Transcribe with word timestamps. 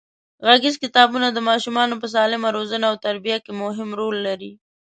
غږیز 0.45 0.75
کتابونه 0.83 1.27
د 1.31 1.39
ماشومانو 1.49 1.95
په 2.01 2.07
سالمه 2.15 2.49
روزنه 2.57 2.85
او 2.91 2.95
تربیه 3.05 3.37
کې 3.45 3.51
مهم 3.63 3.89
رول 3.99 4.15
لري. 4.27 4.51